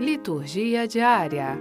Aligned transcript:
Liturgia 0.00 0.88
diária. 0.88 1.58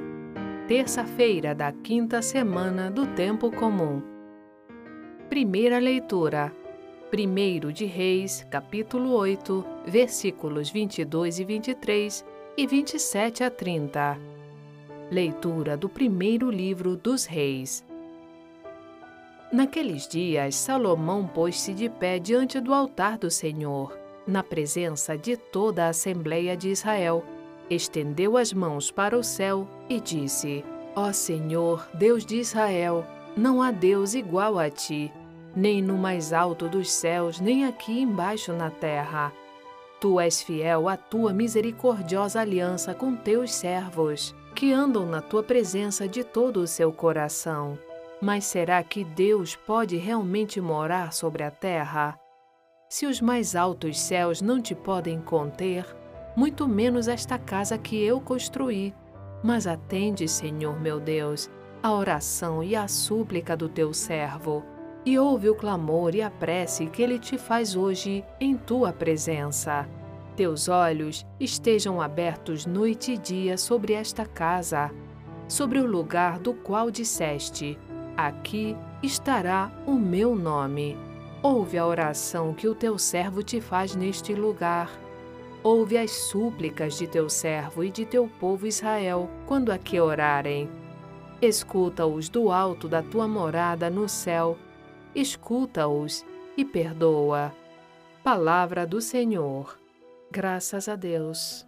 Terça-feira 0.66 1.54
da 1.54 1.74
quinta 1.74 2.22
semana 2.22 2.90
do 2.90 3.06
tempo 3.06 3.52
comum. 3.52 4.02
Primeira 5.28 5.78
leitura. 5.78 6.50
Primeiro 7.12 7.74
de 7.74 7.84
Reis, 7.84 8.48
capítulo 8.50 9.12
8, 9.12 9.66
versículos 9.86 10.70
22 10.70 11.40
e 11.40 11.44
23 11.44 12.26
e 12.56 12.66
27 12.66 13.44
a 13.44 13.52
30. 13.52 14.18
Leitura 15.12 15.76
do 15.76 15.90
primeiro 15.90 16.50
livro 16.50 16.96
dos 16.96 17.26
Reis. 17.26 17.86
Naqueles 19.52 20.08
dias, 20.08 20.56
Salomão 20.56 21.28
pôs-se 21.28 21.74
de 21.74 21.90
pé 21.90 22.18
diante 22.20 22.62
do 22.62 22.74
altar 22.74 23.18
do 23.18 23.30
Senhor, 23.30 24.00
na 24.26 24.42
presença 24.42 25.18
de 25.18 25.36
toda 25.36 25.88
a 25.88 25.90
Assembleia 25.90 26.56
de 26.56 26.70
Israel 26.70 27.22
estendeu 27.70 28.38
as 28.38 28.52
mãos 28.52 28.92
para 28.92 29.18
o 29.18 29.24
céu 29.24 29.68
e 29.88 30.00
disse: 30.00 30.64
Ó 30.96 31.12
Senhor, 31.12 31.88
Deus 31.94 32.26
de 32.26 32.38
Israel, 32.38 33.06
não 33.36 33.62
há 33.62 33.72
Deus 33.72 34.14
igual 34.14 34.58
a 34.58 34.70
ti, 34.70 35.12
nem 35.56 35.82
no 35.82 35.98
mais 35.98 36.34
alto 36.34 36.68
dos 36.68 36.92
céus, 36.92 37.40
nem 37.40 37.66
aqui 37.66 38.02
embaixo 38.02 38.54
na 38.54 38.70
terra. 38.70 39.32
Tu 40.00 40.20
és 40.20 40.42
fiel 40.42 40.88
à 40.88 40.96
tua 40.96 41.34
misericordiosa 41.34 42.40
aliança 42.40 42.94
com 42.94 43.16
teus 43.16 43.54
servos, 43.54 44.34
que 44.56 44.72
andam 44.72 45.06
na 45.06 45.22
tua 45.22 45.44
presença 45.44 46.08
de 46.08 46.24
todo 46.24 46.58
o 46.58 46.68
seu 46.68 46.92
coração. 46.92 47.78
Mas 48.22 48.46
será 48.46 48.82
que 48.84 49.04
Deus 49.04 49.56
pode 49.56 49.98
realmente 49.98 50.60
morar 50.60 51.14
sobre 51.14 51.44
a 51.44 51.52
terra? 51.52 52.20
Se 52.90 53.06
os 53.06 53.22
mais 53.22 53.56
altos 53.56 54.00
céus 54.00 54.42
não 54.42 54.62
te 54.62 54.74
podem 54.74 55.22
conter, 55.22 55.86
muito 56.40 56.70
menos 56.70 57.10
esta 57.10 57.38
casa 57.38 57.78
que 57.78 58.02
eu 58.02 58.22
construí. 58.22 58.94
Mas 59.44 59.68
atende, 59.68 60.26
Senhor 60.26 60.80
meu 60.80 60.98
Deus, 60.98 61.52
a 61.84 61.92
oração 61.92 62.64
e 62.64 62.78
a 62.78 62.88
súplica 62.88 63.58
do 63.58 63.68
teu 63.68 63.94
servo, 63.94 64.64
e 65.06 65.20
ouve 65.20 65.50
o 65.50 65.56
clamor 65.56 66.16
e 66.16 66.22
a 66.22 66.32
prece 66.32 66.86
que 66.86 67.02
ele 67.02 67.20
te 67.20 67.38
faz 67.38 67.76
hoje 67.76 68.24
em 68.40 68.56
tua 68.56 68.94
presença. 68.94 69.86
Teus 70.38 70.70
olhos 70.70 71.26
estejam 71.42 72.00
abertos 72.00 72.66
noite 72.66 73.12
e 73.12 73.18
dia 73.18 73.58
sobre 73.58 73.92
esta 73.92 74.26
casa, 74.26 74.90
sobre 75.46 75.80
o 75.80 75.86
lugar 75.86 76.40
do 76.40 76.54
qual 76.54 76.90
disseste: 76.90 77.78
Aqui 78.16 78.78
estará 79.04 79.70
o 79.86 79.96
meu 79.96 80.38
nome. 80.38 80.98
Ouve 81.44 81.78
a 81.78 81.86
oração 81.86 82.54
que 82.54 82.70
o 82.70 82.76
teu 82.76 82.98
servo 82.98 83.44
te 83.44 83.60
faz 83.60 83.94
neste 83.94 84.34
lugar 84.34 84.90
Ouve 85.62 85.98
as 85.98 86.12
súplicas 86.12 86.98
de 86.98 87.06
teu 87.06 87.30
servo 87.30 87.84
e 87.84 87.92
de 87.92 88.06
teu 88.06 88.30
povo 88.40 88.66
Israel 88.66 89.30
quando 89.46 89.72
aqui 89.72 90.00
orarem. 90.00 90.70
Escuta-os 91.42 92.30
do 92.30 92.50
alto 92.50 92.88
da 92.88 93.04
tua 93.04 93.28
morada 93.28 93.90
no 93.90 94.08
céu. 94.08 94.58
Escuta-os 95.14 96.26
e 96.56 96.64
perdoa. 96.64 97.54
Palavra 98.24 98.88
do 98.88 99.02
Senhor. 99.02 99.78
Graças 100.32 100.88
a 100.88 100.96
Deus. 100.96 101.68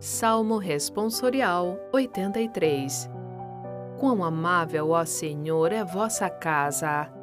Salmo 0.00 0.58
Responsorial 0.58 1.78
83 1.92 3.10
Quão 3.98 4.22
amável, 4.22 4.90
ó 4.90 5.04
Senhor, 5.04 5.72
é 5.72 5.84
vossa 5.84 6.30
casa! 6.30 7.17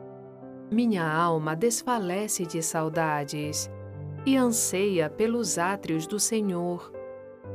Minha 0.71 1.07
alma 1.07 1.55
desfalece 1.55 2.45
de 2.45 2.61
saudades 2.63 3.69
e 4.25 4.35
anseia 4.35 5.09
pelos 5.09 5.59
átrios 5.59 6.07
do 6.07 6.19
Senhor. 6.19 6.91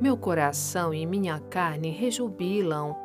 Meu 0.00 0.16
coração 0.16 0.94
e 0.94 1.04
minha 1.04 1.40
carne 1.40 1.90
rejubilam 1.90 2.96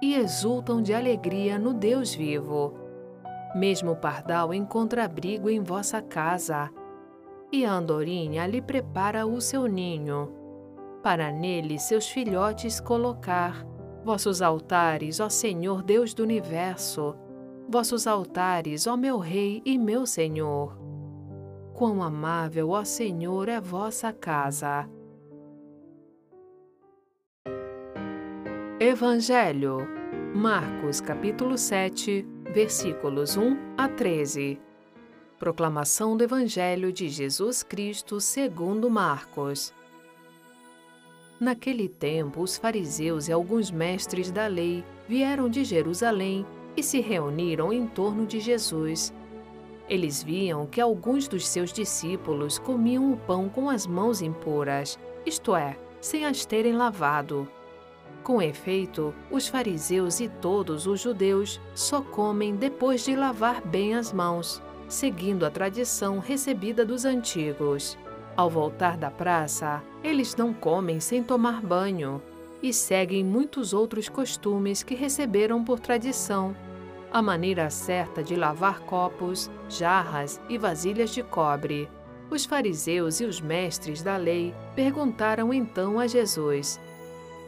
e 0.00 0.14
exultam 0.14 0.82
de 0.82 0.94
alegria 0.94 1.58
no 1.58 1.74
Deus 1.74 2.14
vivo. 2.14 2.74
Mesmo 3.54 3.92
o 3.92 3.96
pardal 3.96 4.52
encontra 4.52 5.04
abrigo 5.04 5.50
em 5.50 5.62
vossa 5.62 6.00
casa, 6.00 6.70
e 7.52 7.64
a 7.64 7.72
andorinha 7.72 8.46
lhe 8.46 8.60
prepara 8.60 9.26
o 9.26 9.40
seu 9.40 9.66
ninho, 9.66 10.32
para 11.02 11.30
nele 11.30 11.78
seus 11.78 12.08
filhotes 12.08 12.80
colocar. 12.80 13.64
Vossos 14.02 14.42
altares, 14.42 15.20
ó 15.20 15.28
Senhor 15.28 15.82
Deus 15.82 16.12
do 16.12 16.22
universo, 16.22 17.14
vossos 17.68 18.06
altares, 18.06 18.86
ó 18.86 18.96
meu 18.96 19.18
Rei 19.18 19.62
e 19.64 19.78
meu 19.78 20.06
Senhor. 20.06 20.76
Quão 21.74 22.02
amável, 22.02 22.70
ó 22.70 22.84
Senhor, 22.84 23.48
é 23.48 23.60
vossa 23.60 24.12
casa. 24.12 24.88
Evangelho, 28.78 29.78
Marcos 30.34 31.00
capítulo 31.00 31.56
7, 31.56 32.26
versículos 32.52 33.36
1 33.36 33.56
a 33.76 33.88
13. 33.88 34.60
Proclamação 35.38 36.16
do 36.16 36.24
Evangelho 36.24 36.92
de 36.92 37.08
Jesus 37.08 37.62
Cristo 37.62 38.20
segundo 38.20 38.88
Marcos. 38.88 39.72
Naquele 41.40 41.88
tempo, 41.88 42.40
os 42.40 42.56
fariseus 42.56 43.28
e 43.28 43.32
alguns 43.32 43.70
mestres 43.70 44.30
da 44.30 44.46
lei 44.46 44.84
vieram 45.08 45.48
de 45.48 45.64
Jerusalém 45.64 46.46
e 46.76 46.82
se 46.82 47.00
reuniram 47.00 47.72
em 47.72 47.86
torno 47.86 48.26
de 48.26 48.40
Jesus. 48.40 49.12
Eles 49.88 50.22
viam 50.22 50.66
que 50.66 50.80
alguns 50.80 51.28
dos 51.28 51.46
seus 51.46 51.72
discípulos 51.72 52.58
comiam 52.58 53.12
o 53.12 53.16
pão 53.16 53.48
com 53.48 53.68
as 53.68 53.86
mãos 53.86 54.22
impuras, 54.22 54.98
isto 55.26 55.54
é, 55.54 55.76
sem 56.00 56.24
as 56.24 56.44
terem 56.44 56.72
lavado. 56.74 57.48
Com 58.22 58.40
efeito, 58.40 59.14
os 59.30 59.46
fariseus 59.46 60.20
e 60.20 60.28
todos 60.28 60.86
os 60.86 61.00
judeus 61.00 61.60
só 61.74 62.00
comem 62.00 62.56
depois 62.56 63.04
de 63.04 63.14
lavar 63.14 63.60
bem 63.60 63.94
as 63.94 64.12
mãos, 64.12 64.62
seguindo 64.88 65.44
a 65.44 65.50
tradição 65.50 66.18
recebida 66.18 66.84
dos 66.84 67.04
antigos. 67.04 67.98
Ao 68.34 68.48
voltar 68.48 68.96
da 68.96 69.10
praça, 69.10 69.82
eles 70.02 70.34
não 70.34 70.54
comem 70.54 70.98
sem 71.00 71.22
tomar 71.22 71.60
banho 71.60 72.22
e 72.64 72.72
seguem 72.72 73.22
muitos 73.22 73.74
outros 73.74 74.08
costumes 74.08 74.82
que 74.82 74.94
receberam 74.94 75.62
por 75.62 75.78
tradição. 75.78 76.56
A 77.12 77.20
maneira 77.20 77.68
certa 77.68 78.22
de 78.22 78.34
lavar 78.34 78.80
copos, 78.80 79.50
jarras 79.68 80.40
e 80.48 80.56
vasilhas 80.56 81.10
de 81.10 81.22
cobre. 81.22 81.90
Os 82.30 82.46
fariseus 82.46 83.20
e 83.20 83.26
os 83.26 83.38
mestres 83.38 84.02
da 84.02 84.16
lei 84.16 84.54
perguntaram 84.74 85.52
então 85.52 86.00
a 86.00 86.06
Jesus: 86.06 86.80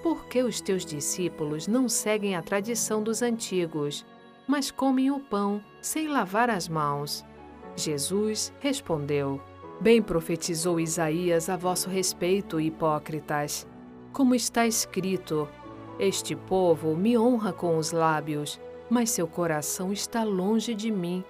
Por 0.02 0.26
que 0.26 0.42
os 0.42 0.60
teus 0.60 0.84
discípulos 0.84 1.66
não 1.66 1.88
seguem 1.88 2.36
a 2.36 2.42
tradição 2.42 3.02
dos 3.02 3.22
antigos, 3.22 4.04
mas 4.46 4.70
comem 4.70 5.10
o 5.10 5.18
pão 5.18 5.64
sem 5.80 6.08
lavar 6.08 6.50
as 6.50 6.68
mãos? 6.68 7.24
Jesus 7.74 8.52
respondeu: 8.60 9.40
Bem 9.80 10.02
profetizou 10.02 10.78
Isaías 10.78 11.48
a 11.48 11.56
vosso 11.56 11.88
respeito, 11.88 12.60
hipócritas. 12.60 13.66
Como 14.16 14.34
está 14.34 14.66
escrito: 14.66 15.46
Este 15.98 16.34
povo 16.34 16.96
me 16.96 17.18
honra 17.18 17.52
com 17.52 17.76
os 17.76 17.92
lábios, 17.92 18.58
mas 18.88 19.10
seu 19.10 19.28
coração 19.28 19.92
está 19.92 20.24
longe 20.24 20.74
de 20.74 20.90
mim. 20.90 21.22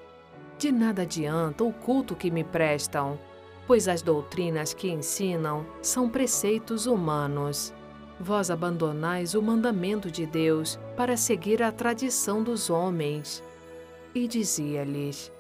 De 0.57 0.71
nada 0.71 1.03
adianta 1.03 1.65
o 1.65 1.73
culto 1.73 2.15
que 2.15 2.31
me 2.31 2.45
prestam, 2.45 3.19
pois 3.67 3.89
as 3.89 4.03
doutrinas 4.03 4.73
que 4.73 4.89
ensinam 4.89 5.67
são 5.83 6.09
preceitos 6.09 6.87
humanos. 6.87 7.75
Vós 8.21 8.53
abandonais 8.53 9.35
o 9.35 9.43
mandamento 9.43 10.09
de 10.09 10.25
Deus 10.25 10.79
para 10.97 11.17
seguir 11.17 11.65
a 11.65 11.73
tradição 11.73 12.41
dos 12.41 12.71
homens. 12.71 13.43
E 14.15 14.29
dizia-lhes: 14.29 15.33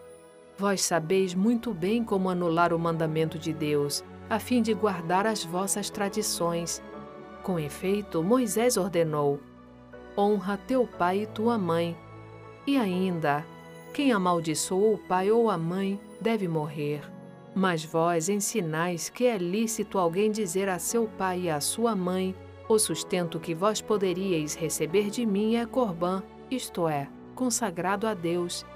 Vós 0.58 0.82
sabeis 0.82 1.32
muito 1.32 1.72
bem 1.72 2.02
como 2.02 2.28
anular 2.28 2.72
o 2.72 2.78
mandamento 2.78 3.38
de 3.38 3.52
Deus, 3.52 4.02
a 4.28 4.40
fim 4.40 4.62
de 4.62 4.74
guardar 4.74 5.28
as 5.28 5.44
vossas 5.44 5.88
tradições 5.88 6.82
com 7.46 7.60
efeito, 7.60 8.24
Moisés 8.24 8.76
ordenou: 8.76 9.38
Honra 10.18 10.56
teu 10.66 10.84
pai 10.84 11.22
e 11.22 11.26
tua 11.26 11.56
mãe. 11.56 11.96
E 12.66 12.76
ainda, 12.76 13.46
quem 13.94 14.10
amaldiçoou 14.10 14.94
o 14.94 14.98
pai 14.98 15.30
ou 15.30 15.48
a 15.48 15.56
mãe 15.56 16.00
deve 16.20 16.48
morrer. 16.48 17.02
Mas 17.54 17.84
vós 17.84 18.28
ensinais 18.28 19.08
que 19.08 19.26
é 19.26 19.38
lícito 19.38 19.96
alguém 19.96 20.32
dizer 20.32 20.68
a 20.68 20.80
seu 20.80 21.06
pai 21.06 21.42
e 21.42 21.50
a 21.50 21.60
sua 21.60 21.94
mãe: 21.94 22.34
O 22.68 22.80
sustento 22.80 23.38
que 23.38 23.54
vós 23.54 23.80
poderíeis 23.80 24.56
receber 24.56 25.08
de 25.08 25.24
mim 25.24 25.54
é 25.54 25.64
corbã, 25.64 26.24
isto 26.50 26.88
é, 26.88 27.08
consagrado 27.36 28.08
a 28.08 28.14
Deus. 28.14 28.66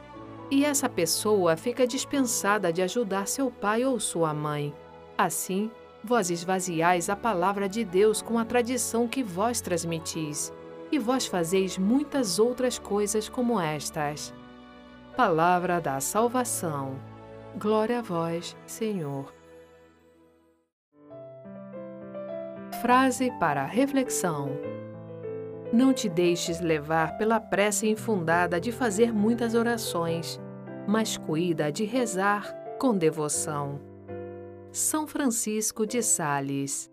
E 0.48 0.64
essa 0.64 0.88
pessoa 0.88 1.56
fica 1.56 1.88
dispensada 1.88 2.72
de 2.72 2.82
ajudar 2.82 3.26
seu 3.26 3.50
pai 3.50 3.84
ou 3.84 3.98
sua 3.98 4.32
mãe. 4.32 4.72
Assim, 5.18 5.72
Vós 6.02 6.30
esvaziais 6.30 7.10
a 7.10 7.16
palavra 7.16 7.68
de 7.68 7.84
Deus 7.84 8.22
com 8.22 8.38
a 8.38 8.44
tradição 8.44 9.06
que 9.06 9.22
vós 9.22 9.60
transmitis, 9.60 10.52
e 10.90 10.98
vós 10.98 11.26
fazeis 11.26 11.76
muitas 11.76 12.38
outras 12.38 12.78
coisas 12.78 13.28
como 13.28 13.60
estas. 13.60 14.34
Palavra 15.16 15.80
da 15.80 16.00
salvação. 16.00 16.98
Glória 17.58 17.98
a 17.98 18.02
vós, 18.02 18.56
Senhor. 18.66 19.32
Frase 22.80 23.30
para 23.38 23.66
reflexão: 23.66 24.48
Não 25.70 25.92
te 25.92 26.08
deixes 26.08 26.60
levar 26.60 27.18
pela 27.18 27.38
pressa 27.38 27.86
infundada 27.86 28.58
de 28.58 28.72
fazer 28.72 29.12
muitas 29.12 29.54
orações, 29.54 30.40
mas 30.88 31.18
cuida 31.18 31.70
de 31.70 31.84
rezar 31.84 32.54
com 32.78 32.96
devoção. 32.96 33.89
São 34.72 35.06
Francisco 35.06 35.84
de 35.84 36.02
Sales. 36.02 36.90